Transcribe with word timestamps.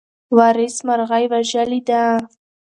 وارث 0.37 0.75
مرغۍ 0.87 1.23
وژلې 1.31 1.79
ده. 1.87 2.03